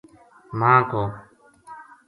[0.59, 0.91] ماں ک